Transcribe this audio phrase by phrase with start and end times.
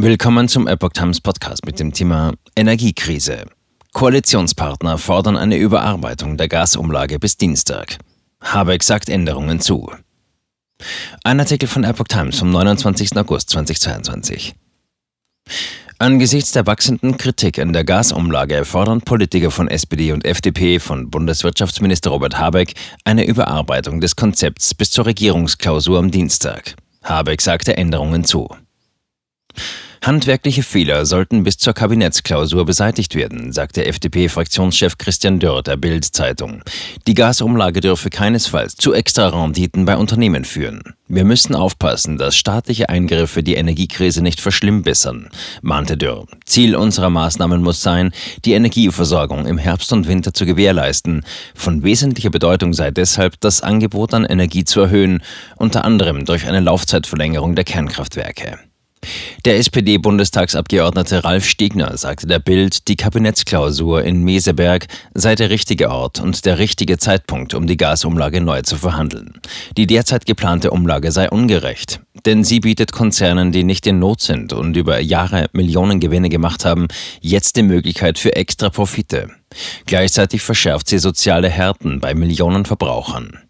[0.00, 3.46] Willkommen zum Epoch Times Podcast mit dem Thema Energiekrise.
[3.92, 7.98] Koalitionspartner fordern eine Überarbeitung der Gasumlage bis Dienstag.
[8.40, 9.90] Habeck sagt Änderungen zu.
[11.24, 13.16] Ein Artikel von Epoch Times vom 29.
[13.16, 14.54] August 2022.
[15.98, 22.10] Angesichts der wachsenden Kritik an der Gasumlage fordern Politiker von SPD und FDP von Bundeswirtschaftsminister
[22.10, 26.76] Robert Habeck eine Überarbeitung des Konzepts bis zur Regierungsklausur am Dienstag.
[27.02, 28.48] Habeck sagte Änderungen zu.
[30.02, 36.62] Handwerkliche Fehler sollten bis zur Kabinettsklausur beseitigt werden, sagte FDP-Fraktionschef Christian Dörr der Bild-Zeitung.
[37.06, 40.82] Die Gasumlage dürfe keinesfalls zu Extrarenditen bei Unternehmen führen.
[41.08, 45.30] Wir müssen aufpassen, dass staatliche Eingriffe die Energiekrise nicht verschlimmbessern,
[45.62, 46.26] mahnte Dörr.
[46.44, 48.12] Ziel unserer Maßnahmen muss sein,
[48.44, 51.24] die Energieversorgung im Herbst und Winter zu gewährleisten.
[51.54, 55.22] Von wesentlicher Bedeutung sei deshalb, das Angebot an Energie zu erhöhen,
[55.56, 58.58] unter anderem durch eine Laufzeitverlängerung der Kernkraftwerke.
[59.44, 66.20] Der SPD-Bundestagsabgeordnete Ralf Stegner sagte der Bild, die Kabinettsklausur in Meseberg sei der richtige Ort
[66.20, 69.40] und der richtige Zeitpunkt, um die Gasumlage neu zu verhandeln.
[69.76, 74.52] Die derzeit geplante Umlage sei ungerecht, denn sie bietet Konzernen, die nicht in Not sind
[74.52, 76.88] und über Jahre Millionen Gewinne gemacht haben,
[77.20, 79.30] jetzt die Möglichkeit für extra Profite.
[79.86, 83.47] Gleichzeitig verschärft sie soziale Härten bei Millionen Verbrauchern.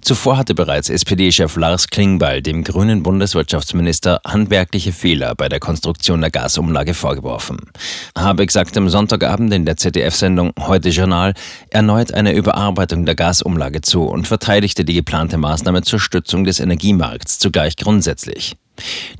[0.00, 6.30] Zuvor hatte bereits SPD-Chef Lars Klingbeil dem grünen Bundeswirtschaftsminister handwerkliche Fehler bei der Konstruktion der
[6.30, 7.58] Gasumlage vorgeworfen.
[8.16, 11.34] Habeck sagte am Sonntagabend in der ZDF-Sendung Heute Journal
[11.70, 17.38] erneut eine Überarbeitung der Gasumlage zu und verteidigte die geplante Maßnahme zur Stützung des Energiemarkts
[17.38, 18.56] zugleich grundsätzlich.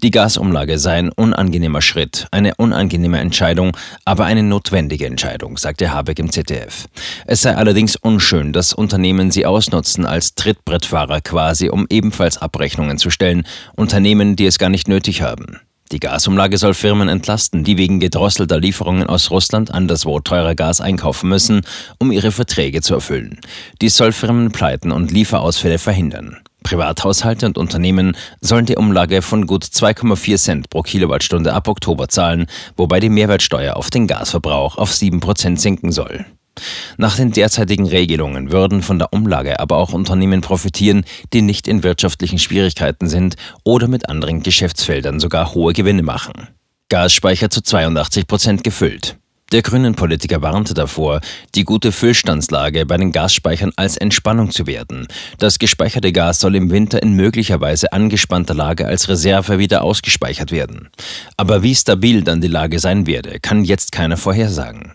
[0.02, 6.18] Die Gasumlage sei ein unangenehmer Schritt, eine unangenehme Entscheidung, aber eine notwendige Entscheidung, sagte Habeck
[6.18, 6.86] im ZDF.
[7.26, 13.10] Es sei allerdings unschön, dass Unternehmen sie ausnutzen als Trittbrettfahrer quasi, um ebenfalls Abrechnungen zu
[13.10, 15.60] stellen, Unternehmen, die es gar nicht nötig haben.
[15.92, 21.28] Die Gasumlage soll Firmen entlasten, die wegen gedrosselter Lieferungen aus Russland anderswo teurer Gas einkaufen
[21.28, 21.60] müssen,
[21.98, 23.38] um ihre Verträge zu erfüllen.
[23.80, 26.38] Dies soll Firmenpleiten und Lieferausfälle verhindern.
[26.64, 32.46] Privathaushalte und Unternehmen sollen die Umlage von gut 2,4 Cent pro Kilowattstunde ab Oktober zahlen,
[32.76, 36.26] wobei die Mehrwertsteuer auf den Gasverbrauch auf 7 Prozent sinken soll.
[36.96, 41.82] Nach den derzeitigen Regelungen würden von der Umlage aber auch Unternehmen profitieren, die nicht in
[41.82, 46.48] wirtschaftlichen Schwierigkeiten sind oder mit anderen Geschäftsfeldern sogar hohe Gewinne machen.
[46.88, 49.16] Gasspeicher zu 82 Prozent gefüllt.
[49.54, 51.20] Der grünen Politiker warnte davor,
[51.54, 55.06] die gute Füllstandslage bei den Gasspeichern als Entspannung zu werten.
[55.38, 60.88] Das gespeicherte Gas soll im Winter in möglicherweise angespannter Lage als Reserve wieder ausgespeichert werden.
[61.36, 64.94] Aber wie stabil dann die Lage sein werde, kann jetzt keiner vorhersagen.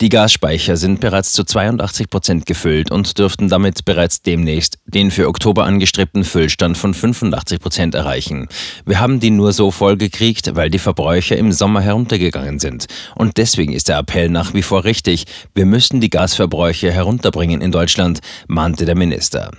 [0.00, 5.26] Die Gasspeicher sind bereits zu 82 Prozent gefüllt und dürften damit bereits demnächst den für
[5.26, 8.48] Oktober angestrebten Füllstand von 85 Prozent erreichen.
[8.86, 12.86] Wir haben die nur so vollgekriegt, weil die Verbräuche im Sommer heruntergegangen sind.
[13.16, 15.24] Und deswegen ist der Appell nach wie vor richtig.
[15.54, 19.50] Wir müssen die Gasverbräuche herunterbringen in Deutschland, mahnte der Minister.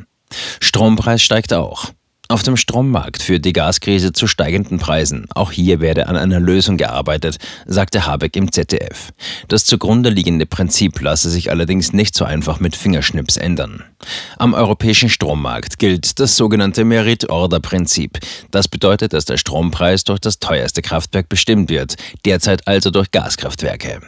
[0.62, 1.92] Strompreis steigt auch.
[2.32, 5.26] Auf dem Strommarkt führt die Gaskrise zu steigenden Preisen.
[5.34, 9.12] Auch hier werde an einer Lösung gearbeitet, sagte Habeck im ZDF.
[9.48, 13.84] Das zugrunde liegende Prinzip lasse sich allerdings nicht so einfach mit Fingerschnips ändern.
[14.38, 18.20] Am europäischen Strommarkt gilt das sogenannte Merit-Order-Prinzip.
[18.52, 24.02] Das bedeutet, dass der Strompreis durch das teuerste Kraftwerk bestimmt wird, derzeit also durch Gaskraftwerke.